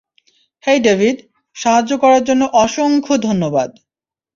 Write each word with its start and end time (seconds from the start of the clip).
হেই 0.63 0.79
David, 0.81 1.17
সাহায্য 1.55 1.91
করার 2.03 2.21
জন্য 2.23 2.43
অসংখ্য 2.63 3.13
ধন্যবাদ! 3.27 3.69